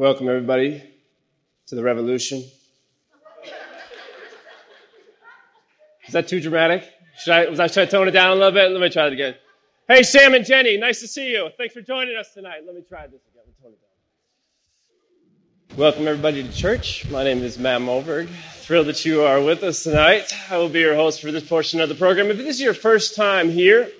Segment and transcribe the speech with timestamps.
[0.00, 0.82] Welcome, everybody,
[1.66, 2.42] to the revolution.
[6.06, 6.90] Is that too dramatic?
[7.18, 8.72] Should I, was I, should I tone it down a little bit?
[8.72, 9.34] Let me try it again.
[9.86, 11.50] Hey, Sam and Jenny, nice to see you.
[11.58, 12.62] Thanks for joining us tonight.
[12.64, 13.44] Let me try this again.
[13.62, 13.78] Tone it
[15.68, 15.78] down.
[15.78, 17.06] Welcome, everybody, to church.
[17.10, 18.30] My name is Matt Moberg.
[18.54, 20.32] Thrilled that you are with us tonight.
[20.50, 22.28] I will be your host for this portion of the program.
[22.28, 23.90] If this is your first time here,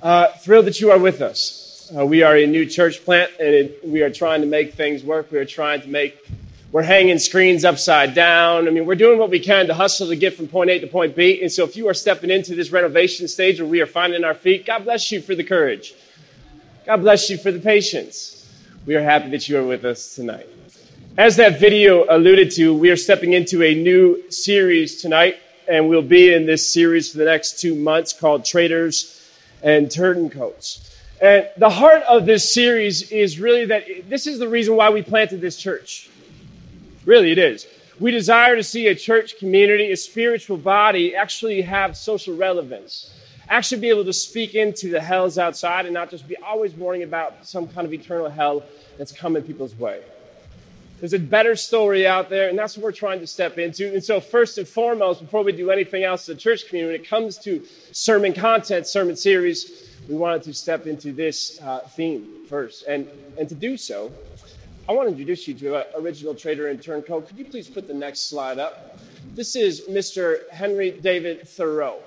[0.00, 1.63] uh, thrilled that you are with us.
[1.96, 5.04] Uh, we are a new church plant, and it, we are trying to make things
[5.04, 5.30] work.
[5.30, 6.18] We are trying to make,
[6.72, 8.66] we're hanging screens upside down.
[8.66, 10.88] I mean, we're doing what we can to hustle to get from point A to
[10.88, 11.40] point B.
[11.40, 14.34] And so, if you are stepping into this renovation stage where we are finding our
[14.34, 15.94] feet, God bless you for the courage.
[16.84, 18.52] God bless you for the patience.
[18.86, 20.48] We are happy that you are with us tonight.
[21.16, 25.36] As that video alluded to, we are stepping into a new series tonight,
[25.68, 29.30] and we'll be in this series for the next two months called Traitors
[29.62, 30.90] and Turncoats.
[31.20, 35.02] And the heart of this series is really that this is the reason why we
[35.02, 36.10] planted this church.
[37.04, 37.66] Really, it is.
[38.00, 43.14] We desire to see a church community, a spiritual body, actually have social relevance,
[43.48, 47.04] actually be able to speak into the hells outside and not just be always worrying
[47.04, 48.64] about some kind of eternal hell
[48.98, 50.02] that's coming people's way.
[50.98, 53.92] There's a better story out there, and that's what we're trying to step into.
[53.92, 57.08] And so, first and foremost, before we do anything else a church community, when it
[57.08, 62.84] comes to sermon content, sermon series, we wanted to step into this uh, theme first.
[62.86, 64.12] And, and to do so,
[64.88, 67.28] I want to introduce you to an original traitor and turncoat.
[67.28, 68.98] Could you please put the next slide up?
[69.34, 70.48] This is Mr.
[70.50, 71.98] Henry David Thoreau.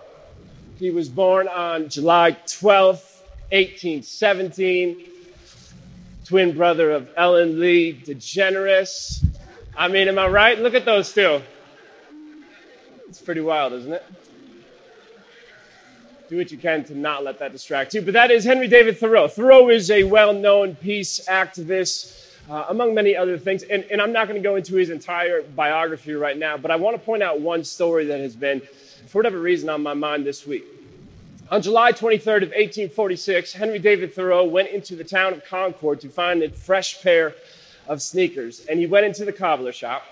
[0.78, 5.06] He was born on July 12th, 1817,
[6.26, 9.26] twin brother of Ellen Lee DeGeneres.
[9.76, 10.60] I mean, am I right?
[10.60, 11.42] Look at those two.
[13.10, 14.06] It's pretty wild, isn't it?
[16.30, 18.02] Do what you can to not let that distract you.
[18.02, 19.28] But that is Henry David Thoreau.
[19.28, 22.24] Thoreau is a well known peace activist.
[22.50, 23.64] Uh, among many other things.
[23.64, 26.78] And, and I'm not going to go into his entire biography right now, but I
[26.78, 28.62] want to point out one story that has been,
[29.08, 30.64] for whatever reason, on my mind this week.
[31.52, 36.10] On July 23rd of 1846, Henry David Thoreau went into the town of Concord to
[36.10, 37.36] find a fresh pair
[37.86, 38.66] of sneakers.
[38.66, 40.04] And he went into the cobbler shop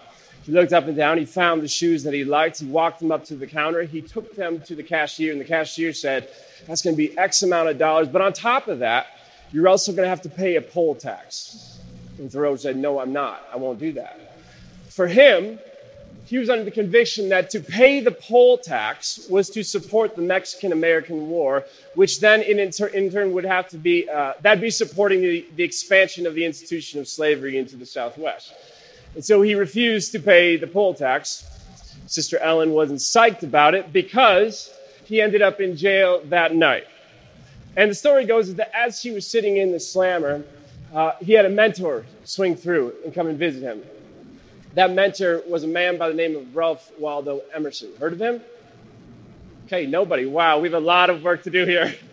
[0.45, 1.17] he looked up and down.
[1.17, 2.59] He found the shoes that he liked.
[2.59, 3.81] He walked them up to the counter.
[3.81, 6.29] He took them to the cashier, and the cashier said,
[6.67, 8.07] That's going to be X amount of dollars.
[8.07, 9.07] But on top of that,
[9.51, 11.79] you're also going to have to pay a poll tax.
[12.19, 13.43] And Thoreau said, No, I'm not.
[13.51, 14.19] I won't do that.
[14.89, 15.57] For him,
[16.25, 20.21] he was under the conviction that to pay the poll tax was to support the
[20.21, 24.61] Mexican American War, which then in, inter- in, turn would have to be, uh, that'd
[24.61, 28.53] be supporting the, the expansion of the institution of slavery into the Southwest.
[29.15, 31.49] And so he refused to pay the poll tax.
[32.05, 34.71] Sister Ellen wasn't psyched about it because
[35.05, 36.85] he ended up in jail that night.
[37.77, 40.43] And the story goes that as he was sitting in the slammer,
[40.93, 43.83] uh, he had a mentor swing through and come and visit him.
[44.75, 47.89] That mentor was a man by the name of Ralph Waldo Emerson.
[47.99, 48.41] Heard of him?
[49.65, 50.25] Okay, nobody.
[50.25, 51.95] Wow, we have a lot of work to do here.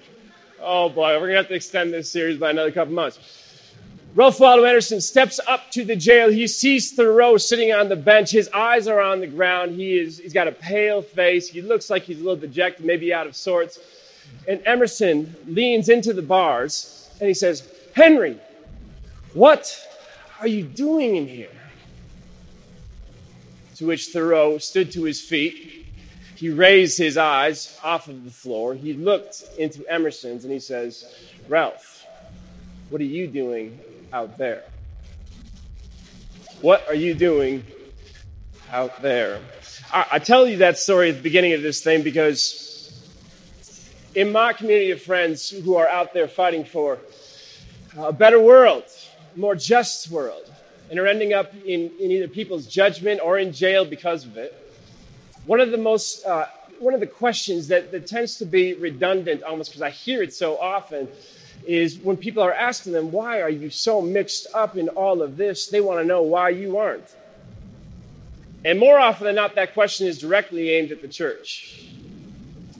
[0.64, 3.18] Oh boy, we're gonna have to extend this series by another couple months.
[4.14, 6.30] Ralph Waldo Emerson steps up to the jail.
[6.30, 8.30] He sees Thoreau sitting on the bench.
[8.30, 9.74] His eyes are on the ground.
[9.74, 11.48] He is, he's got a pale face.
[11.48, 13.78] He looks like he's a little dejected, maybe out of sorts.
[14.46, 18.38] And Emerson leans into the bars and he says, Henry,
[19.32, 19.74] what
[20.40, 21.48] are you doing in here?
[23.76, 25.86] To which Thoreau stood to his feet.
[26.36, 28.74] He raised his eyes off of the floor.
[28.74, 31.14] He looked into Emerson's and he says,
[31.48, 32.04] Ralph,
[32.90, 33.80] what are you doing
[34.12, 34.62] out there?
[36.60, 37.64] What are you doing
[38.70, 39.40] out there?
[39.92, 43.02] I, tell you that story at the beginning of this thing because
[44.14, 46.98] in my community of friends who are out there fighting for
[47.98, 48.84] a better world,
[49.34, 50.50] a more just world,
[50.90, 54.58] and are ending up in, in either people's judgment or in jail because of it.
[55.44, 56.46] One of the most, uh,
[56.78, 60.32] one of the questions that, that tends to be redundant almost because I hear it
[60.32, 61.08] so often
[61.66, 65.36] is when people are asking them, why are you so mixed up in all of
[65.36, 65.68] this?
[65.68, 67.14] They want to know why you aren't.
[68.64, 71.84] And more often than not, that question is directly aimed at the church.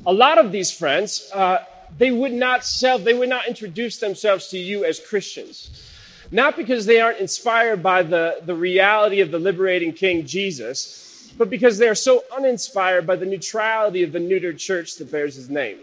[0.06, 1.64] A lot of these friends, uh,
[1.98, 5.88] they would not self, they would not introduce themselves to you as Christians.
[6.30, 11.50] Not because they aren't inspired by the, the reality of the liberating King Jesus, but
[11.50, 15.50] because they are so uninspired by the neutrality of the neutered church that bears his
[15.50, 15.78] name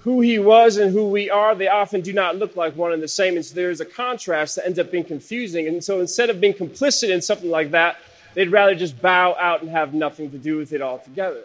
[0.00, 3.02] who he was and who we are, they often do not look like one and
[3.02, 3.34] the same.
[3.36, 5.66] And so there's a contrast that ends up being confusing.
[5.66, 7.98] And so instead of being complicit in something like that,
[8.34, 11.42] they'd rather just bow out and have nothing to do with it altogether.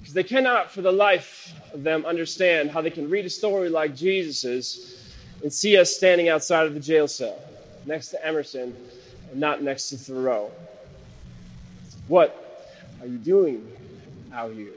[0.00, 3.68] Because they cannot, for the life of them, understand how they can read a story
[3.70, 7.38] like Jesus's and see us standing outside of the jail cell.
[7.86, 8.76] next to Emerson
[9.30, 10.50] and not next to Thoreau.
[12.08, 13.66] What are you doing
[14.32, 14.72] out here?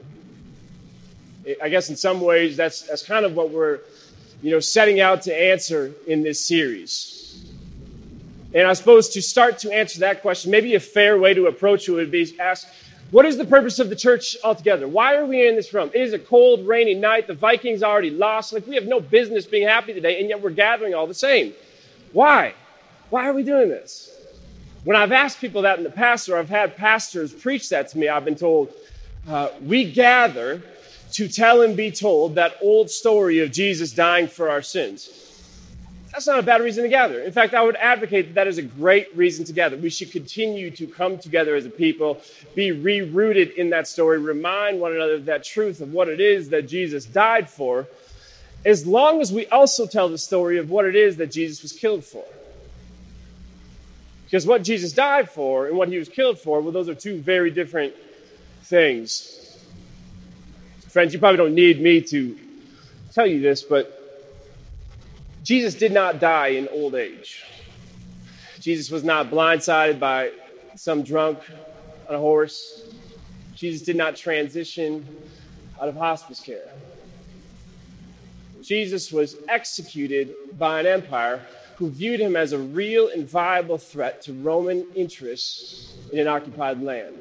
[1.62, 3.80] I guess in some ways that's, that's kind of what we're
[4.42, 7.44] you know, setting out to answer in this series.
[8.54, 11.88] And I suppose to start to answer that question, maybe a fair way to approach
[11.88, 12.68] it would be ask,
[13.10, 14.86] what is the purpose of the church altogether?
[14.86, 15.90] Why are we in this room?
[15.94, 17.26] It is a cold, rainy night.
[17.26, 18.52] The Vikings already lost.
[18.52, 21.52] Like, we have no business being happy today, and yet we're gathering all the same.
[22.12, 22.54] Why?
[23.10, 24.10] Why are we doing this?
[24.84, 27.98] When I've asked people that in the past, or I've had pastors preach that to
[27.98, 28.72] me, I've been told,
[29.28, 30.62] uh, we gather
[31.14, 35.08] to tell and be told that old story of Jesus dying for our sins.
[36.10, 37.20] That's not a bad reason to gather.
[37.20, 39.76] In fact, I would advocate that that is a great reason to gather.
[39.76, 42.20] We should continue to come together as a people,
[42.54, 46.50] be rerooted in that story, remind one another of that truth of what it is
[46.50, 47.88] that Jesus died for,
[48.64, 51.72] as long as we also tell the story of what it is that Jesus was
[51.72, 52.24] killed for.
[54.24, 57.20] Because what Jesus died for and what he was killed for, well, those are two
[57.20, 57.94] very different
[58.62, 59.43] things.
[60.94, 62.38] Friends, you probably don't need me to
[63.12, 64.30] tell you this, but
[65.42, 67.42] Jesus did not die in old age.
[68.60, 70.30] Jesus was not blindsided by
[70.76, 71.40] some drunk
[72.08, 72.94] on a horse.
[73.56, 75.04] Jesus did not transition
[75.82, 76.68] out of hospice care.
[78.62, 81.44] Jesus was executed by an empire
[81.74, 86.80] who viewed him as a real and viable threat to Roman interests in an occupied
[86.80, 87.16] land.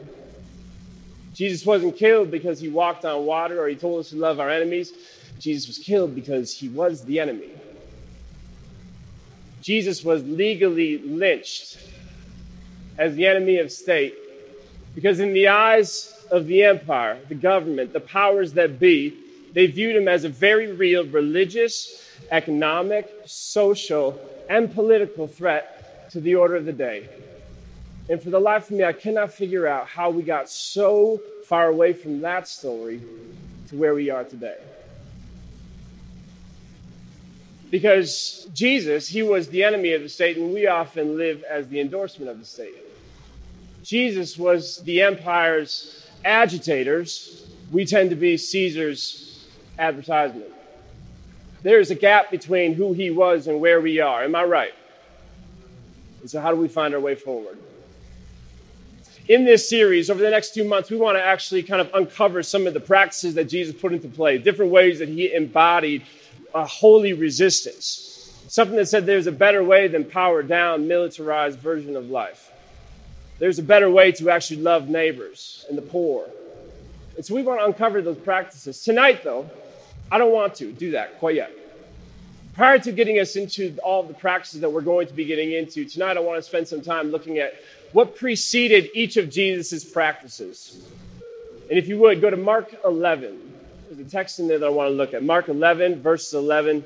[1.33, 4.49] Jesus wasn't killed because he walked on water or he told us to love our
[4.49, 4.93] enemies.
[5.39, 7.49] Jesus was killed because he was the enemy.
[9.61, 11.79] Jesus was legally lynched
[12.97, 14.13] as the enemy of state
[14.93, 19.17] because, in the eyes of the empire, the government, the powers that be,
[19.53, 24.19] they viewed him as a very real religious, economic, social,
[24.49, 27.09] and political threat to the order of the day.
[28.09, 31.67] And for the life of me, I cannot figure out how we got so far
[31.67, 33.01] away from that story
[33.69, 34.57] to where we are today.
[37.71, 41.79] Because Jesus, he was the enemy of the state, and we often live as the
[41.79, 42.75] endorsement of the state.
[43.83, 47.47] Jesus was the empire's agitators.
[47.71, 49.47] We tend to be Caesar's
[49.79, 50.51] advertisement.
[51.63, 54.23] There is a gap between who he was and where we are.
[54.23, 54.73] Am I right?
[56.21, 57.57] And so, how do we find our way forward?
[59.29, 62.43] In this series, over the next two months, we want to actually kind of uncover
[62.43, 66.03] some of the practices that Jesus put into play, different ways that he embodied
[66.53, 68.37] a holy resistance.
[68.49, 72.51] Something that said there's a better way than power down, militarized version of life.
[73.39, 76.29] There's a better way to actually love neighbors and the poor.
[77.15, 78.83] And so we want to uncover those practices.
[78.83, 79.49] Tonight, though,
[80.11, 81.51] I don't want to do that quite yet.
[82.53, 85.85] Prior to getting us into all the practices that we're going to be getting into,
[85.85, 87.55] tonight I want to spend some time looking at
[87.93, 90.87] what preceded each of Jesus' practices.
[91.69, 93.53] And if you would, go to Mark 11.
[93.89, 95.23] There's a text in there that I want to look at.
[95.23, 96.83] Mark 11, verses 11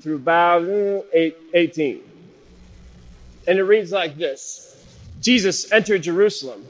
[0.00, 2.02] through about uh, 18.
[3.46, 4.84] And it reads like this
[5.20, 6.66] Jesus entered Jerusalem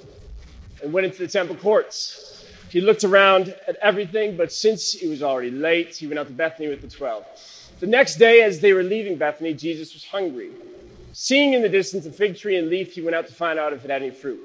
[0.82, 2.44] and went into the temple courts.
[2.68, 6.34] He looked around at everything, but since it was already late, he went out to
[6.34, 7.24] Bethany with the 12.
[7.78, 10.50] The next day, as they were leaving Bethany, Jesus was hungry.
[11.12, 13.72] Seeing in the distance a fig tree and leaf, he went out to find out
[13.72, 14.40] if it had any fruit.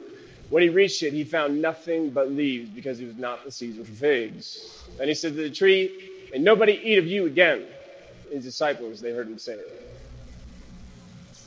[0.50, 3.86] When he reached it, he found nothing but leaves because it was not the season
[3.86, 4.84] for figs.
[5.00, 7.64] And he said to the tree, And nobody eat of you again.
[8.30, 9.82] His disciples, they heard him say it.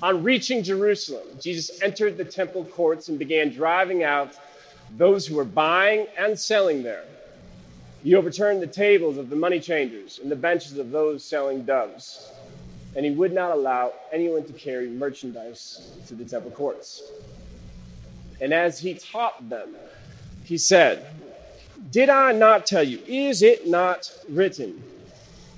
[0.02, 4.34] On reaching Jerusalem, Jesus entered the temple courts and began driving out
[4.96, 7.04] those who were buying and selling there.
[8.04, 12.30] He overturned the tables of the money changers and the benches of those selling doves.
[12.94, 17.02] And he would not allow anyone to carry merchandise to the temple courts.
[18.42, 19.74] And as he taught them,
[20.44, 21.06] he said,
[21.90, 23.00] did I not tell you?
[23.06, 24.82] Is it not written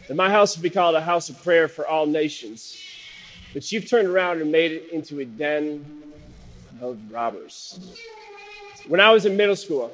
[0.06, 2.80] that my house will be called a house of prayer for all nations?
[3.54, 5.84] But you've turned around and made it into a den
[6.80, 7.96] of robbers.
[8.86, 9.90] When I was in middle school,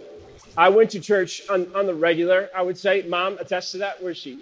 [0.56, 3.02] I went to church on, on the regular, I would say.
[3.02, 4.02] Mom attests to that.
[4.02, 4.38] Where's she?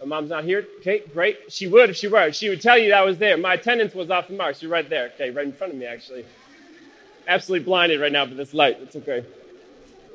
[0.00, 0.66] My mom's not here.
[0.80, 1.52] Okay, great.
[1.52, 2.32] She would if she were.
[2.32, 3.36] She would tell you that I was there.
[3.36, 4.56] My attendance was off the mark.
[4.56, 5.10] She's right there.
[5.14, 6.24] Okay, right in front of me, actually.
[7.26, 8.78] Absolutely blinded right now by this light.
[8.80, 9.24] It's okay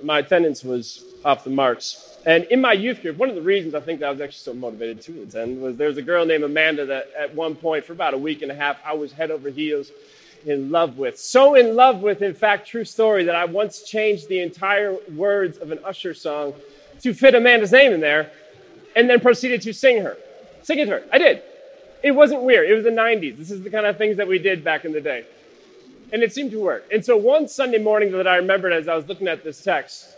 [0.03, 2.17] my attendance was off the marks.
[2.25, 4.39] And in my youth group, one of the reasons I think that I was actually
[4.39, 7.85] so motivated to attend was there was a girl named Amanda that at one point,
[7.85, 9.91] for about a week and a half, I was head over heels
[10.45, 11.19] in love with.
[11.19, 15.57] So in love with, in fact, true story, that I once changed the entire words
[15.57, 16.53] of an Usher song
[17.01, 18.31] to fit Amanda's name in there
[18.95, 20.17] and then proceeded to sing her.
[20.63, 21.03] Sing it to her.
[21.11, 21.41] I did.
[22.01, 22.69] it wasn't weird.
[22.69, 23.37] It was the 90s.
[23.37, 25.25] This is the kind of things that we did back in the day.
[26.11, 26.85] And it seemed to work.
[26.91, 30.13] And so one Sunday morning that I remembered as I was looking at this text,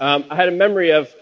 [0.00, 1.12] um, I had a memory of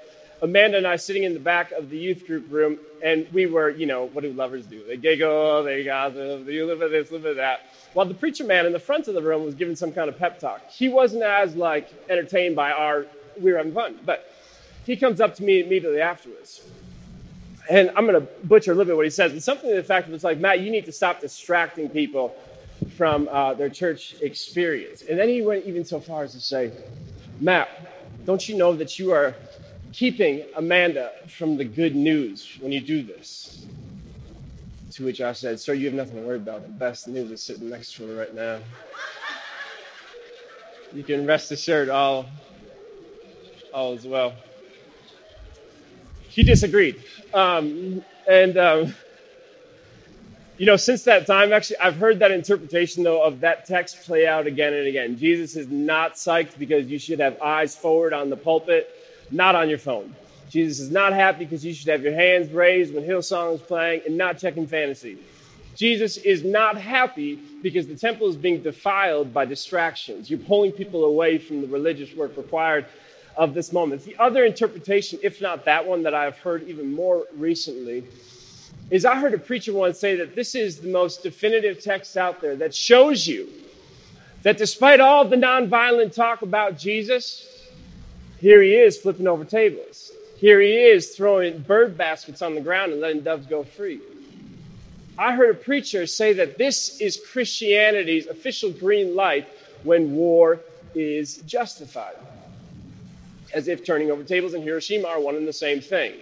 [0.45, 3.71] Amanda and I sitting in the back of the youth group room, and we were,
[3.71, 4.85] you know, what do lovers do?
[4.87, 7.61] They giggle, they gossip, they live at this, live at that.
[7.95, 10.19] While the preacher man in the front of the room was giving some kind of
[10.19, 10.71] pep talk.
[10.71, 13.07] He wasn't as like entertained by our
[13.41, 14.31] we were having fun, but
[14.85, 16.63] he comes up to me immediately afterwards.
[17.71, 19.83] And I'm going to butcher a little bit what he says, but something to the
[19.83, 22.37] fact that it's like, Matt, you need to stop distracting people
[22.99, 25.03] from uh, their church experience.
[25.09, 26.71] And then he went even so far as to say,
[27.41, 27.69] Matt,
[28.27, 29.35] don't you know that you are
[29.95, 33.65] keeping Amanda from the good news when you do this?
[34.93, 36.63] To which I said, Sir, you have nothing to worry about.
[36.63, 38.59] The best news is sitting next to her right now.
[40.93, 42.27] You can rest assured all,
[43.73, 44.35] all is well.
[46.29, 47.03] He disagreed.
[47.33, 48.95] Um, and, um,
[50.59, 54.27] you know, since that time, actually, I've heard that interpretation, though, of that text play
[54.27, 55.17] out again and again.
[55.19, 58.89] Jesus is not psyched because you should have eyes forward on the pulpit,
[59.31, 60.15] not on your phone.
[60.51, 64.03] Jesus is not happy because you should have your hands raised when Hillsong is playing
[64.07, 65.19] and not checking fantasy.
[65.75, 70.31] Jesus is not happy because the temple is being defiled by distractions.
[70.31, 72.87] You're pulling people away from the religious work required
[73.37, 74.05] of this moment.
[74.05, 78.05] The other interpretation, if not that one that I've heard even more recently,
[78.91, 82.41] is I heard a preacher once say that this is the most definitive text out
[82.41, 83.49] there that shows you
[84.43, 87.54] that despite all the nonviolent talk about Jesus,
[88.45, 90.13] here he is flipping over tables.
[90.37, 94.03] Here he is throwing bird baskets on the ground and letting doves go free.
[95.17, 99.49] I heard a preacher say that this is Christianity's official green light
[99.83, 100.61] when war
[100.95, 102.17] is justified.
[103.55, 106.13] As if turning over tables in Hiroshima are one and the same thing.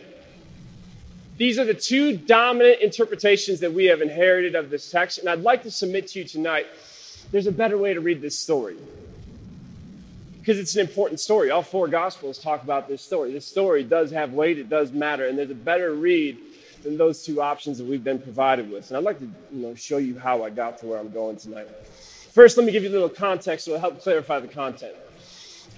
[1.39, 5.43] These are the two dominant interpretations that we have inherited of this text, and I'd
[5.43, 6.69] like to submit to you tonight
[7.33, 8.77] there's a better way to read this story.
[10.43, 11.53] Because it's an important story.
[11.53, 13.33] All four Gospels talk about this story.
[13.33, 16.37] This story does have weight, it does matter, and there's a better read
[16.83, 18.91] than those two options that we've been provided with.
[18.91, 21.37] And I'd like to you know, show you how I got to where I'm going
[21.37, 21.69] tonight.
[22.33, 24.97] First, let me give you a little context so it'll help clarify the content.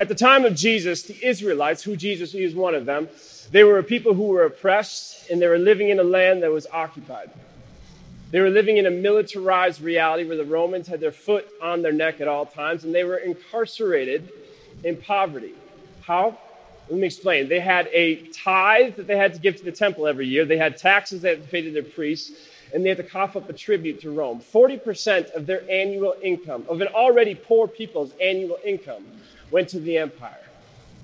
[0.00, 3.10] At the time of Jesus, the Israelites, who Jesus is one of them,
[3.52, 6.50] they were a people who were oppressed and they were living in a land that
[6.50, 7.30] was occupied.
[8.30, 11.92] They were living in a militarized reality where the Romans had their foot on their
[11.92, 14.32] neck at all times and they were incarcerated
[14.82, 15.54] in poverty.
[16.02, 16.38] How?
[16.88, 17.48] Let me explain.
[17.48, 20.58] They had a tithe that they had to give to the temple every year, they
[20.58, 22.32] had taxes that they had to pay to their priests,
[22.74, 24.40] and they had to cough up a tribute to Rome.
[24.40, 29.06] 40% of their annual income, of an already poor people's annual income,
[29.50, 30.40] went to the empire.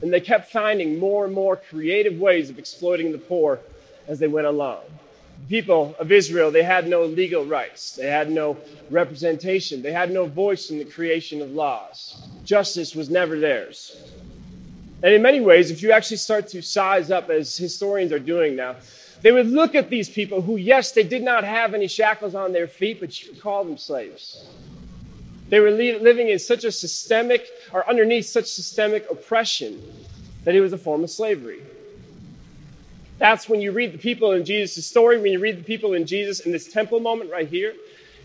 [0.02, 3.60] And they kept finding more and more creative ways of exploiting the poor
[4.08, 4.80] as they went along.
[5.48, 8.56] The people of Israel, they had no legal rights, they had no
[8.90, 12.28] representation, they had no voice in the creation of laws.
[12.50, 13.96] Justice was never theirs.
[15.04, 18.56] And in many ways, if you actually start to size up, as historians are doing
[18.56, 18.74] now,
[19.22, 22.52] they would look at these people who, yes, they did not have any shackles on
[22.52, 24.48] their feet, but you could call them slaves.
[25.48, 29.80] They were living in such a systemic, or underneath such systemic oppression,
[30.42, 31.62] that it was a form of slavery.
[33.18, 36.04] That's when you read the people in Jesus' story, when you read the people in
[36.04, 37.74] Jesus in this temple moment right here,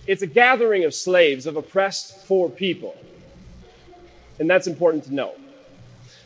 [0.08, 2.98] it's a gathering of slaves, of oppressed poor people.
[4.39, 5.34] And that's important to know.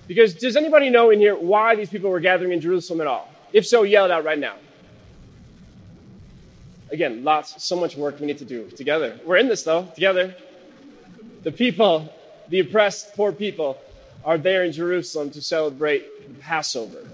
[0.07, 3.31] Because does anybody know in here why these people were gathering in Jerusalem at all?
[3.53, 4.55] If so, yell it out right now.
[6.91, 9.19] Again, lots, so much work we need to do together.
[9.23, 10.35] We're in this though, together.
[11.43, 12.11] The people,
[12.49, 13.77] the oppressed poor people,
[14.25, 17.07] are there in Jerusalem to celebrate the Passover.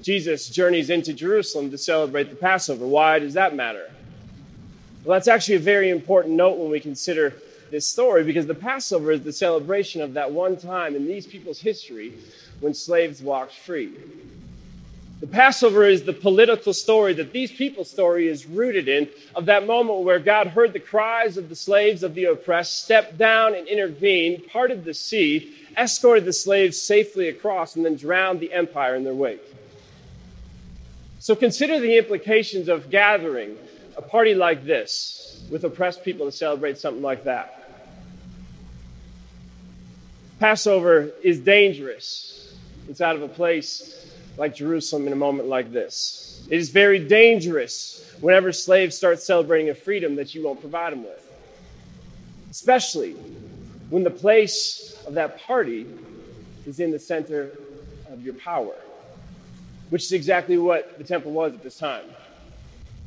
[0.00, 2.86] Jesus journeys into Jerusalem to celebrate the Passover.
[2.86, 3.90] Why does that matter?
[5.04, 7.34] Well, that's actually a very important note when we consider
[7.72, 11.58] this story because the Passover is the celebration of that one time in these people's
[11.58, 12.12] history
[12.60, 13.94] when slaves walked free.
[15.20, 19.66] The Passover is the political story that these people's story is rooted in, of that
[19.66, 23.66] moment where God heard the cries of the slaves of the oppressed, stepped down and
[23.66, 29.04] intervened, parted the sea, escorted the slaves safely across, and then drowned the empire in
[29.04, 29.40] their wake.
[31.20, 33.56] So consider the implications of gathering
[33.96, 37.61] a party like this with oppressed people to celebrate something like that.
[40.42, 42.52] Passover is dangerous.
[42.88, 46.44] It's out of a place like Jerusalem in a moment like this.
[46.50, 51.04] It is very dangerous whenever slaves start celebrating a freedom that you won't provide them
[51.04, 51.32] with,
[52.50, 53.12] especially
[53.88, 55.86] when the place of that party
[56.66, 57.56] is in the center
[58.10, 58.74] of your power,
[59.90, 62.04] which is exactly what the temple was at this time.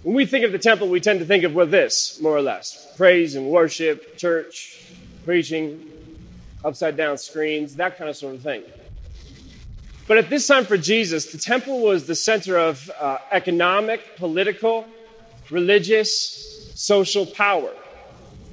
[0.04, 2.42] When we think of the temple, we tend to think of well, this, more or
[2.42, 4.86] less praise and worship, church,
[5.26, 5.92] preaching,
[6.66, 8.64] upside down screens, that kind of sort of thing.
[10.08, 14.86] But at this time for Jesus, the temple was the center of uh, economic, political,
[15.50, 17.72] religious, social power.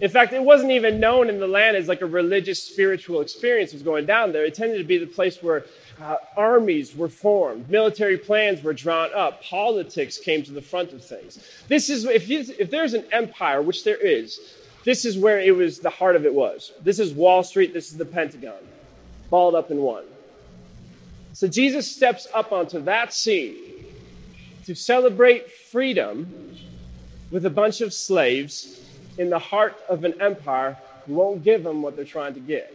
[0.00, 3.73] In fact, it wasn't even known in the land as like a religious, spiritual experience
[3.73, 4.45] was going down there.
[4.45, 5.64] It tended to be the place where
[6.00, 11.04] uh, armies were formed, military plans were drawn up, politics came to the front of
[11.04, 11.38] things.
[11.69, 14.40] This is, if, you, if there's an empire, which there is,
[14.85, 16.73] this is where it was, the heart of it was.
[16.83, 18.55] This is Wall Street, this is the Pentagon,
[19.31, 20.05] balled up in one.
[21.35, 23.57] So Jesus steps up onto that scene
[24.67, 26.57] to celebrate freedom
[27.31, 28.81] with a bunch of slaves
[29.19, 32.73] in the heart of an empire who won't give them what they're trying to get.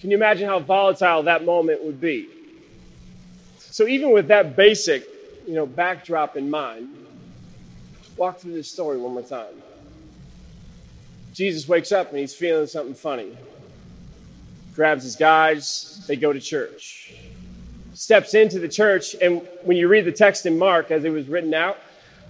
[0.00, 2.28] Can you imagine how volatile that moment would be?
[3.58, 5.06] So even with that basic,
[5.46, 6.88] you know, backdrop in mind,
[8.16, 9.54] walk through this story one more time.
[11.36, 13.36] Jesus wakes up and he's feeling something funny.
[14.74, 17.14] Grabs his guys, they go to church.
[17.94, 21.28] Steps into the church, and when you read the text in Mark as it was
[21.28, 21.78] written out,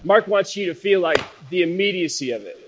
[0.03, 2.63] Mark wants you to feel like the immediacy of it.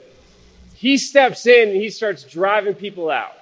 [0.74, 3.34] He steps in and he starts driving people out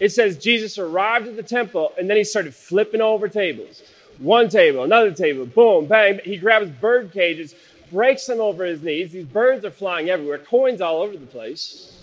[0.00, 3.82] it says Jesus arrived at the temple and then he started flipping over tables.
[4.18, 6.20] One table, another table, boom, bang.
[6.24, 7.54] He grabs bird cages,
[7.92, 9.12] breaks them over his knees.
[9.12, 11.99] These birds are flying everywhere, coins all over the place.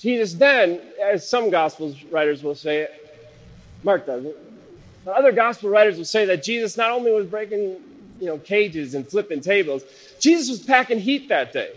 [0.00, 3.18] Jesus then, as some gospel writers will say it,
[3.82, 4.34] Mark doesn't,
[5.04, 7.76] but other gospel writers will say that Jesus not only was breaking
[8.18, 9.82] you know, cages and flipping tables,
[10.18, 11.70] Jesus was packing heat that day.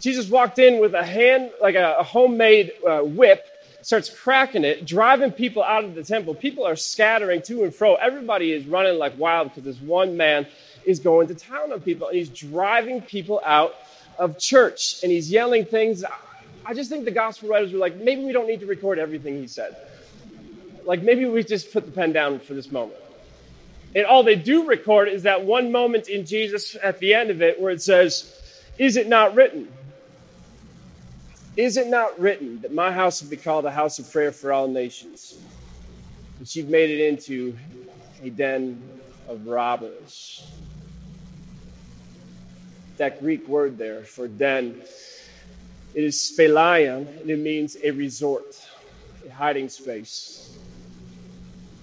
[0.00, 3.44] Jesus walked in with a hand, like a, a homemade uh, whip,
[3.82, 6.34] starts cracking it, driving people out of the temple.
[6.34, 7.94] People are scattering to and fro.
[7.96, 10.46] Everybody is running like wild because this one man
[10.84, 12.08] is going to town on people.
[12.08, 13.74] And he's driving people out
[14.18, 16.04] of church and he's yelling things.
[16.66, 19.40] I just think the gospel writers were like, maybe we don't need to record everything
[19.40, 19.76] he said.
[20.84, 22.98] Like, maybe we just put the pen down for this moment.
[23.94, 27.40] And all they do record is that one moment in Jesus at the end of
[27.40, 29.72] it where it says, Is it not written?
[31.56, 34.52] Is it not written that my house will be called a house of prayer for
[34.52, 35.38] all nations?
[36.38, 37.56] But you've made it into
[38.22, 38.82] a den
[39.28, 40.50] of robbers.
[42.96, 44.82] That Greek word there for den,
[45.96, 48.62] it is spelaion, and it means a resort,
[49.26, 50.54] a hiding space.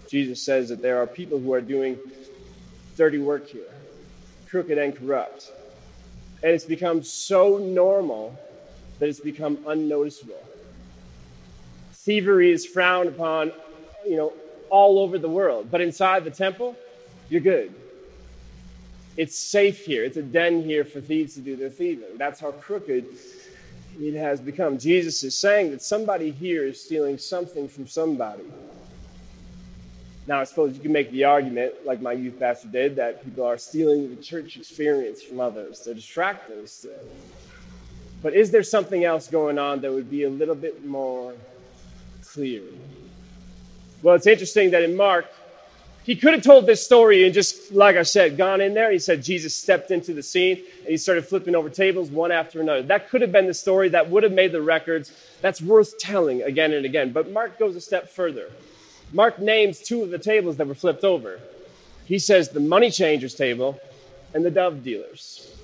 [0.08, 1.98] Jesus says that there are people who are doing
[2.96, 3.74] dirty work here,
[4.48, 5.52] crooked and corrupt.
[6.44, 8.38] And it's become so normal
[9.00, 10.44] that it's become unnoticeable.
[11.94, 13.52] Thievery is frowned upon,
[14.06, 14.32] you know,
[14.70, 16.76] all over the world, but inside the temple,
[17.30, 17.74] you're good.
[19.18, 20.04] It's safe here.
[20.04, 22.20] It's a den here for thieves to do their thieving.
[22.20, 23.08] That's how crooked
[24.00, 24.78] it has become.
[24.78, 28.44] Jesus is saying that somebody here is stealing something from somebody.
[30.26, 33.46] Now, I suppose you can make the argument, like my youth pastor did, that people
[33.46, 35.82] are stealing the church experience from others.
[35.84, 36.66] They're distracting.
[38.22, 41.34] But is there something else going on that would be a little bit more
[42.26, 42.64] clear?
[44.02, 45.26] Well, it's interesting that in Mark,
[46.04, 48.92] he could have told this story and just, like I said, gone in there.
[48.92, 52.60] He said Jesus stepped into the scene and he started flipping over tables one after
[52.60, 52.84] another.
[52.84, 55.14] That could have been the story that would have made the records.
[55.42, 57.14] That's worth telling again and again.
[57.14, 58.52] But Mark goes a step further.
[59.14, 61.40] Mark names two of the tables that were flipped over.
[62.06, 63.80] He says the money changers table
[64.34, 65.56] and the dove dealers.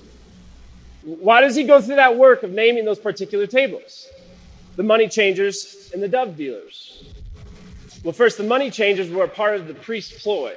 [1.04, 4.08] Why does he go through that work of naming those particular tables?
[4.78, 7.04] The money changers and the dove dealers.
[8.04, 10.56] Well, first, the money changers were part of the priest's ploy.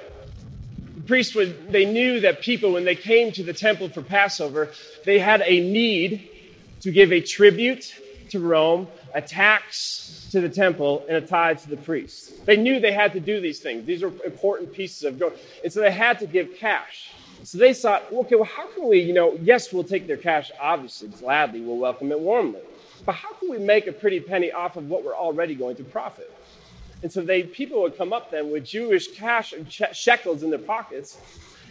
[0.94, 4.70] The priests would, they knew that people, when they came to the temple for Passover,
[5.04, 6.30] they had a need
[6.82, 7.94] to give a tribute
[8.30, 12.32] to Rome, a tax to the temple, and a tithe to the priests.
[12.44, 13.86] They knew they had to do these things.
[13.86, 15.32] These were important pieces of gold.
[15.64, 17.10] And so they had to give cash.
[17.42, 20.52] So they thought, okay, well, how can we, you know, yes, we'll take their cash,
[20.60, 22.60] obviously, gladly, we'll welcome it warmly.
[23.04, 25.84] But how can we make a pretty penny off of what we're already going to
[25.84, 26.32] profit?
[27.02, 30.58] And so they, people would come up then with Jewish cash and shekels in their
[30.58, 31.18] pockets,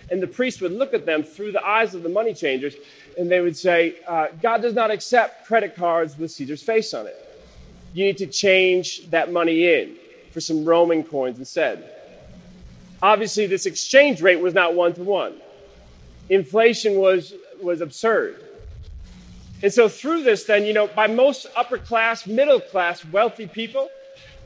[0.09, 2.75] and the priest would look at them through the eyes of the money changers,
[3.17, 7.07] and they would say, uh, God does not accept credit cards with Caesar's face on
[7.07, 7.15] it.
[7.93, 9.95] You need to change that money in
[10.31, 11.95] for some Roman coins instead.
[13.01, 15.35] Obviously, this exchange rate was not one to one
[16.29, 18.41] inflation was, was absurd.
[19.61, 23.89] And so, through this, then, you know, by most upper class, middle class, wealthy people,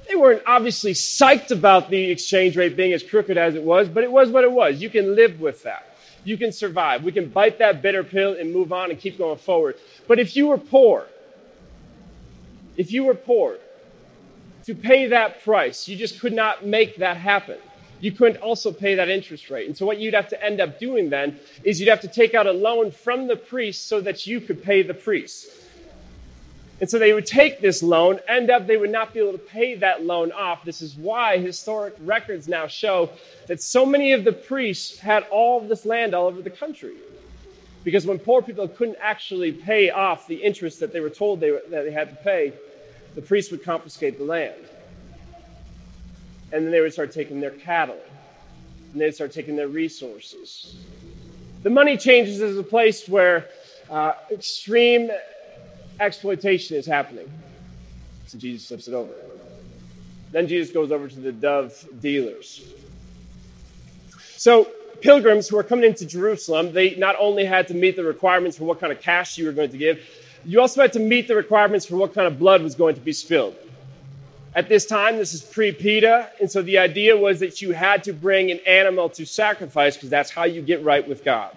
[0.08, 4.04] they weren't obviously psyched about the exchange rate being as crooked as it was, but
[4.04, 4.82] it was what it was.
[4.82, 5.96] You can live with that.
[6.26, 7.04] you can survive.
[7.04, 9.76] We can bite that bitter pill and move on and keep going forward.
[10.08, 11.06] But if you were poor,
[12.76, 13.58] if you were poor,
[14.66, 17.58] to pay that price, you just could not make that happen.
[18.00, 19.68] You couldn't also pay that interest rate.
[19.68, 22.34] And so, what you'd have to end up doing then is you'd have to take
[22.34, 25.48] out a loan from the priest so that you could pay the priest.
[26.82, 29.38] And so they would take this loan, end up, they would not be able to
[29.38, 30.66] pay that loan off.
[30.66, 33.10] This is why historic records now show
[33.48, 36.96] that so many of the priests had all of this land all over the country.
[37.86, 41.52] Because when poor people couldn't actually pay off the interest that they were told they,
[41.52, 42.52] that they had to pay,
[43.14, 44.56] the priests would confiscate the land.
[46.52, 48.00] And then they would start taking their cattle,
[48.92, 50.76] and they'd start taking their resources.
[51.64, 53.48] The money changes is a place where
[53.90, 55.10] uh, extreme
[56.00, 57.32] exploitation is happening.
[58.28, 59.12] So Jesus flips it over.
[60.32, 62.66] Then Jesus goes over to the dove dealers.
[64.38, 64.66] So,
[65.02, 68.66] pilgrims who are coming into Jerusalem, they not only had to meet the requirements for
[68.66, 70.00] what kind of cash you were going to give,
[70.44, 73.02] you also had to meet the requirements for what kind of blood was going to
[73.02, 73.56] be spilled.
[74.54, 78.04] At this time, this is pre PETA, and so the idea was that you had
[78.06, 81.56] to bring an animal to sacrifice because that's how you get right with God.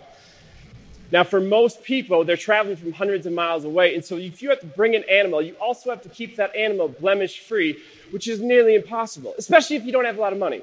[1.11, 3.95] Now, for most people, they're traveling from hundreds of miles away.
[3.95, 6.55] And so, if you have to bring an animal, you also have to keep that
[6.55, 7.79] animal blemish free,
[8.11, 10.63] which is nearly impossible, especially if you don't have a lot of money.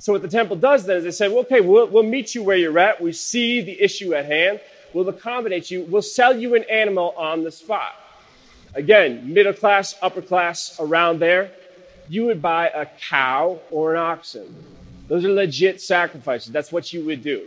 [0.00, 2.42] So, what the temple does then is they say, well, okay, we'll, we'll meet you
[2.42, 3.00] where you're at.
[3.00, 4.60] We see the issue at hand.
[4.92, 5.84] We'll accommodate you.
[5.84, 7.94] We'll sell you an animal on the spot.
[8.74, 11.52] Again, middle class, upper class, around there.
[12.08, 14.54] You would buy a cow or an oxen.
[15.06, 16.52] Those are legit sacrifices.
[16.52, 17.46] That's what you would do.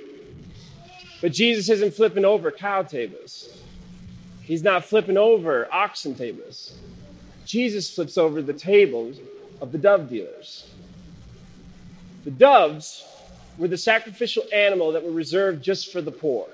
[1.21, 3.57] But Jesus isn't flipping over cow tables.
[4.41, 6.77] He's not flipping over oxen tables.
[7.45, 9.17] Jesus flips over the tables
[9.61, 10.69] of the dove dealers.
[12.23, 13.05] The doves
[13.57, 16.47] were the sacrificial animal that were reserved just for the poor.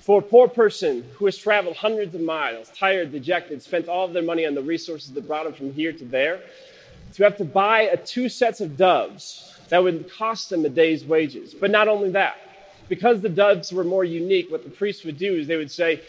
[0.00, 4.12] For a poor person who has traveled hundreds of miles, tired, dejected, spent all of
[4.12, 6.40] their money on the resources that brought them from here to there,
[7.14, 11.04] to have to buy a two sets of doves that would cost them a day's
[11.04, 11.54] wages.
[11.54, 12.36] But not only that,
[12.88, 16.02] because the doves were more unique, what the priests would do is they would say,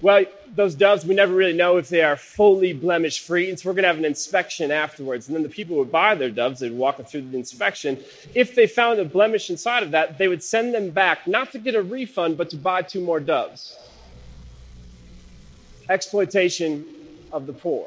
[0.00, 3.68] well, those doves, we never really know if they are fully blemish free, and so
[3.68, 5.28] we're going to have an inspection afterwards.
[5.28, 8.02] And then the people would buy their doves, they'd walk them through the inspection.
[8.34, 11.58] If they found a blemish inside of that, they would send them back, not to
[11.58, 13.78] get a refund, but to buy two more doves.
[15.88, 16.84] Exploitation
[17.30, 17.86] of the poor.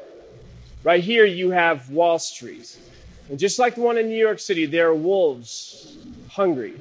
[0.82, 2.78] Right here, you have Wall Street.
[3.28, 5.98] And just like the one in New York City, there are wolves
[6.30, 6.74] hungry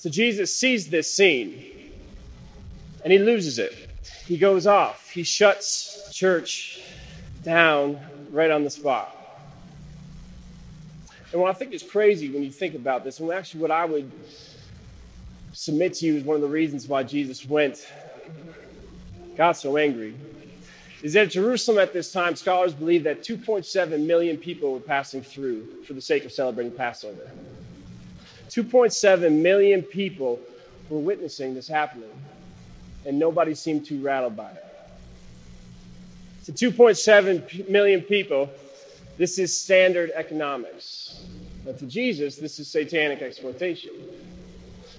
[0.00, 1.62] so Jesus sees this scene
[3.04, 3.76] and he loses it.
[4.24, 5.10] He goes off.
[5.10, 6.80] He shuts church
[7.42, 9.14] down right on the spot.
[11.32, 13.84] And what I think is crazy when you think about this, and actually what I
[13.84, 14.10] would
[15.52, 17.86] submit to you is one of the reasons why Jesus went,
[19.36, 20.14] got so angry,
[21.02, 25.84] is that Jerusalem at this time, scholars believe that 2.7 million people were passing through
[25.84, 27.30] for the sake of celebrating Passover.
[28.50, 30.40] 2.7 million people
[30.88, 32.10] were witnessing this happening,
[33.06, 34.64] and nobody seemed too rattled by it.
[36.46, 38.50] To 2.7 million people,
[39.18, 41.24] this is standard economics.
[41.64, 43.92] But to Jesus, this is satanic exploitation.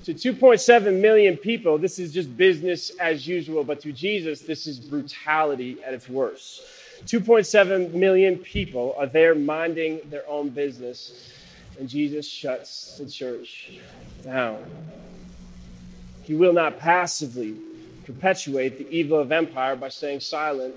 [0.06, 3.64] To 2.7 million people, this is just business as usual.
[3.64, 6.62] But to Jesus, this is brutality at its worst.
[7.06, 11.34] 2.7 million people are there minding their own business
[11.82, 13.72] and Jesus shuts the church
[14.24, 14.64] down.
[16.22, 17.56] He will not passively
[18.06, 20.76] perpetuate the evil of empire by staying silent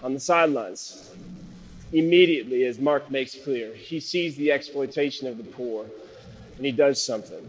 [0.00, 1.10] on the sidelines.
[1.92, 5.86] Immediately, as Mark makes clear, he sees the exploitation of the poor
[6.56, 7.44] and he does something.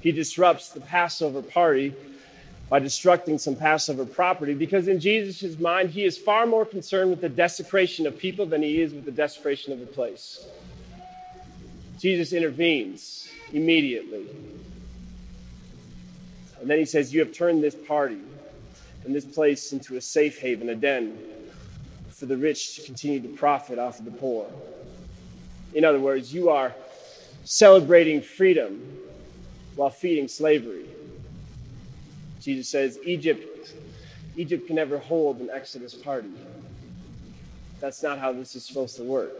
[0.00, 1.94] He disrupts the Passover party
[2.68, 7.20] by destructing some Passover property because, in Jesus' mind, he is far more concerned with
[7.20, 10.44] the desecration of people than he is with the desecration of the place.
[12.02, 14.26] Jesus intervenes immediately.
[16.60, 18.18] And then he says, You have turned this party
[19.04, 21.16] and this place into a safe haven, a den
[22.10, 24.50] for the rich to continue to profit off of the poor.
[25.74, 26.74] In other words, you are
[27.44, 28.98] celebrating freedom
[29.76, 30.86] while feeding slavery.
[32.40, 33.74] Jesus says, Egypt,
[34.36, 36.32] Egypt can never hold an Exodus party.
[37.78, 39.34] That's not how this is supposed to work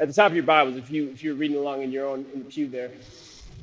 [0.00, 2.24] at the top of your Bibles, if you if you're reading along in your own
[2.32, 2.90] in the pew there,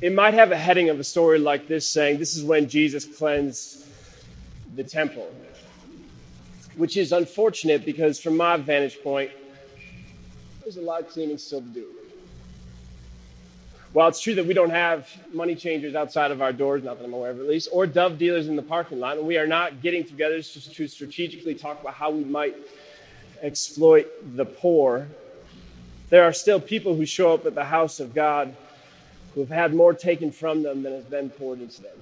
[0.01, 3.05] it might have a heading of a story like this saying, This is when Jesus
[3.05, 3.85] cleansed
[4.75, 5.33] the temple.
[6.75, 9.31] Which is unfortunate because from my vantage point,
[10.61, 11.85] there's a lot of cleaning still to do.
[13.93, 17.05] While it's true that we don't have money changers outside of our doors, not that
[17.05, 19.47] I'm aware of at least, or dove dealers in the parking lot, and we are
[19.47, 22.57] not getting together to strategically talk about how we might
[23.41, 25.07] exploit the poor,
[26.09, 28.55] there are still people who show up at the house of God
[29.33, 31.97] who have had more taken from them than has been poured into them.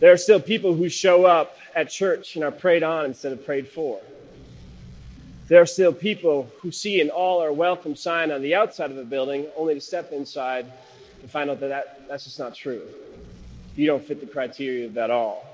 [0.00, 3.44] There are still people who show up at church and are prayed on instead of
[3.44, 4.00] prayed for.
[5.48, 8.98] There are still people who see an all are welcome sign on the outside of
[8.98, 10.66] a building only to step inside
[11.20, 12.82] and find out that, that that's just not true.
[13.76, 15.46] You don't fit the criteria of that all.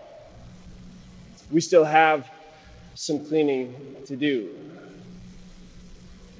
[1.50, 2.30] We still have
[2.94, 3.74] some cleaning
[4.06, 4.50] to do.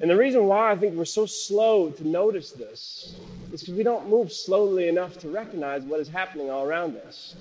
[0.01, 3.15] And the reason why I think we're so slow to notice this
[3.53, 7.35] is because we don't move slowly enough to recognize what is happening all around us.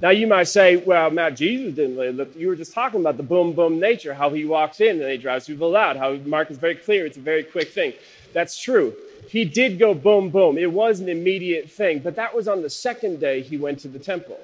[0.00, 2.34] Now, you might say, well, Matt, Jesus didn't really look.
[2.34, 5.18] You were just talking about the boom, boom nature, how he walks in and he
[5.18, 7.04] drives people out, how Mark is very clear.
[7.06, 7.92] It's a very quick thing.
[8.32, 8.94] That's true.
[9.28, 10.56] He did go boom, boom.
[10.56, 13.88] It was an immediate thing, but that was on the second day he went to
[13.88, 14.38] the temple.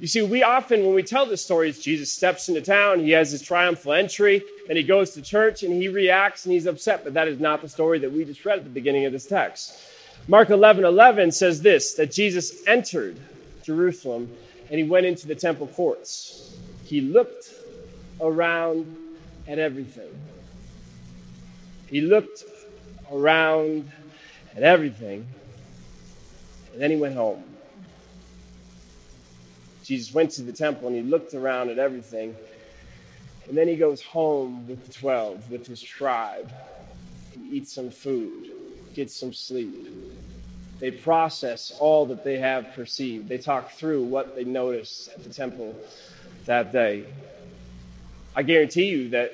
[0.00, 3.32] You see, we often, when we tell the stories, Jesus steps into town, he has
[3.32, 7.14] his triumphal entry, and he goes to church and he reacts and he's upset, but
[7.14, 9.78] that is not the story that we just read at the beginning of this text.
[10.26, 13.18] Mark 11 11 says this that Jesus entered
[13.62, 14.30] Jerusalem,
[14.70, 16.56] and he went into the temple courts.
[16.84, 17.52] He looked
[18.20, 18.96] around
[19.46, 20.10] at everything.
[21.86, 22.44] He looked
[23.10, 23.90] around
[24.54, 25.26] at everything,
[26.72, 27.42] and then he went home.
[29.88, 32.36] Jesus went to the temple and he looked around at everything,
[33.48, 36.52] and then he goes home with the 12, with his tribe.
[37.32, 38.50] He eats some food,
[38.94, 39.88] gets some sleep
[40.80, 43.28] they process all that they have perceived.
[43.28, 45.74] They talk through what they noticed at the temple
[46.46, 47.04] that day.
[48.36, 49.32] I guarantee you that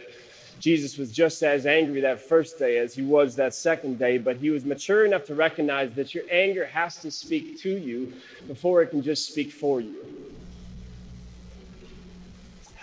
[0.58, 4.38] Jesus was just as angry that first day as he was that second day, but
[4.38, 8.14] he was mature enough to recognize that your anger has to speak to you
[8.46, 10.23] before it can just speak for you.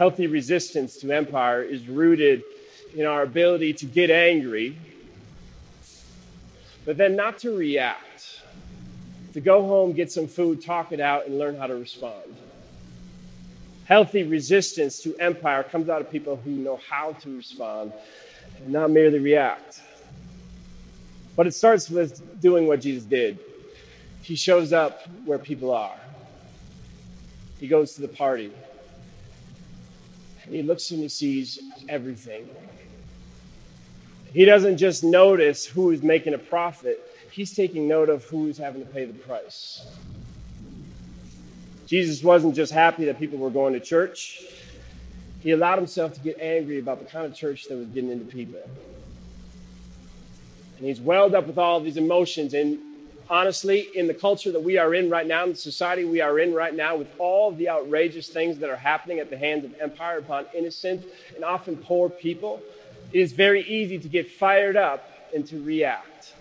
[0.01, 2.41] Healthy resistance to empire is rooted
[2.95, 4.75] in our ability to get angry,
[6.85, 8.41] but then not to react
[9.33, 12.35] to go home, get some food, talk it out, and learn how to respond.
[13.85, 17.93] Healthy resistance to empire comes out of people who know how to respond
[18.63, 19.83] and not merely react.
[21.35, 23.37] But it starts with doing what Jesus did.
[24.23, 25.99] He shows up where people are.
[27.59, 28.51] He goes to the party.
[30.51, 32.47] He looks and he sees everything.
[34.33, 38.85] He doesn't just notice who is making a profit, he's taking note of who's having
[38.85, 39.87] to pay the price.
[41.85, 44.43] Jesus wasn't just happy that people were going to church,
[45.39, 48.25] he allowed himself to get angry about the kind of church that was getting into
[48.25, 48.59] people.
[50.77, 52.53] And he's welled up with all these emotions.
[52.53, 52.77] And
[53.31, 56.37] honestly, in the culture that we are in right now, in the society we are
[56.37, 59.73] in right now, with all the outrageous things that are happening at the hands of
[59.79, 62.61] empire upon innocent and often poor people,
[63.13, 66.33] it is very easy to get fired up and to react.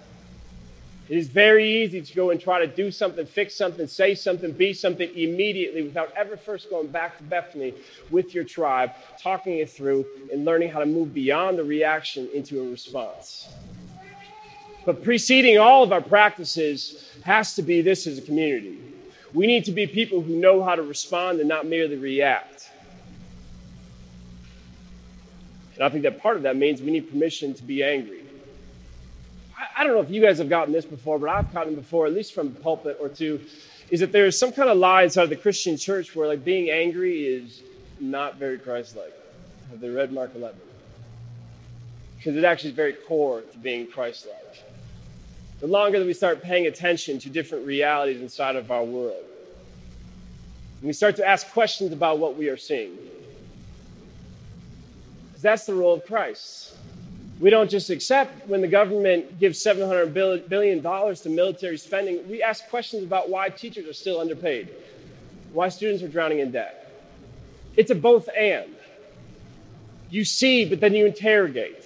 [1.09, 4.53] It is very easy to go and try to do something, fix something, say something,
[4.53, 7.75] be something immediately without ever first going back to Bethany
[8.11, 12.61] with your tribe, talking it through, and learning how to move beyond the reaction into
[12.65, 13.49] a response.
[14.87, 18.79] But preceding all of our practices has to be this as a community.
[19.33, 22.71] We need to be people who know how to respond and not merely react.
[25.75, 28.25] And I think that part of that means we need permission to be angry.
[29.77, 32.13] I don't know if you guys have gotten this before, but I've gotten before, at
[32.13, 33.41] least from a pulpit or two,
[33.91, 36.71] is that there's some kind of lie inside of the Christian church where like being
[36.71, 37.63] angry is
[37.99, 39.15] not very Christ-like.
[39.71, 40.59] Have they read Mark 11?
[42.17, 44.65] Because it actually is very core to being Christ-like.
[45.61, 49.25] The longer that we start paying attention to different realities inside of our world,
[50.81, 52.97] and we start to ask questions about what we are seeing.
[55.29, 56.75] Because that's the role of Christ.
[57.39, 62.29] We don't just accept when the government gives $700 billion to military spending.
[62.29, 64.71] We ask questions about why teachers are still underpaid,
[65.53, 66.91] why students are drowning in debt.
[67.77, 68.75] It's a both and.
[70.11, 71.80] You see, but then you interrogate.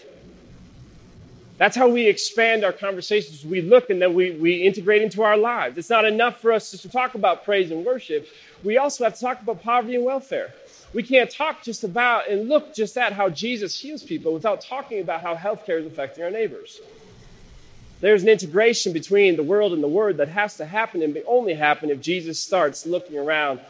[1.56, 3.44] That's how we expand our conversations.
[3.44, 5.78] We look and then we, we integrate into our lives.
[5.78, 8.26] It's not enough for us just to talk about praise and worship.
[8.64, 10.52] We also have to talk about poverty and welfare.
[10.92, 15.00] We can't talk just about and look just at how Jesus heals people without talking
[15.00, 16.80] about how healthcare is affecting our neighbors.
[18.00, 21.54] There's an integration between the world and the word that has to happen and only
[21.54, 23.60] happen if Jesus starts looking around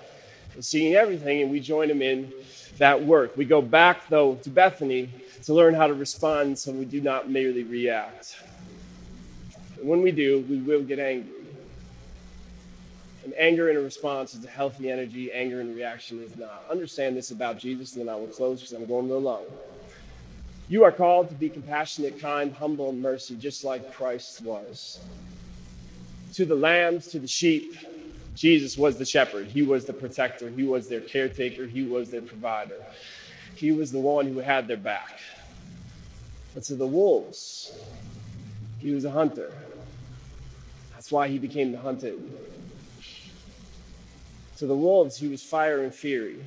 [0.54, 2.32] and seeing everything and we join him in
[2.78, 3.36] that work.
[3.36, 5.10] We go back, though, to Bethany
[5.44, 8.36] to learn how to respond so we do not merely react.
[9.78, 11.32] And when we do, we will get angry.
[13.24, 15.32] And anger in a response is a healthy energy.
[15.32, 16.64] Anger in reaction is not.
[16.70, 19.44] Understand this about Jesus, and then I will close because I'm going a little long.
[20.68, 25.00] You are called to be compassionate, kind, humble, and mercy, just like Christ was.
[26.34, 27.76] To the lambs, to the sheep,
[28.34, 29.46] Jesus was the shepherd.
[29.46, 30.48] He was the protector.
[30.48, 31.66] He was their caretaker.
[31.66, 32.82] He was their provider.
[33.56, 35.20] He was the one who had their back.
[36.62, 37.78] To the wolves,
[38.78, 39.52] he was a hunter.
[40.92, 42.18] That's why he became the hunted.
[44.58, 46.38] To the wolves, he was fire and fury.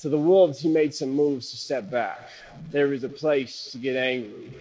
[0.00, 2.30] To the wolves, he made some moves to step back.
[2.70, 4.54] There is a place to get angry,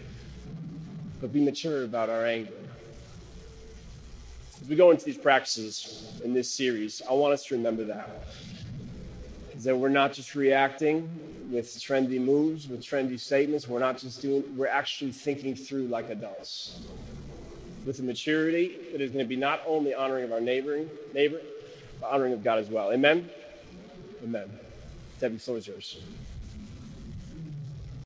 [1.22, 2.52] but be mature about our anger.
[4.62, 8.10] As we go into these practices in this series, I want us to remember that.
[9.60, 11.10] Is that we're not just reacting
[11.52, 13.68] with trendy moves, with trendy statements.
[13.68, 16.80] We're not just doing, we're actually thinking through like adults.
[17.86, 21.42] With a maturity that is going to be not only honoring of our neighboring, neighbor,
[22.00, 22.94] but honoring of God as well.
[22.94, 23.30] Amen?
[24.24, 24.50] Amen.
[25.20, 26.00] Debbie, yours.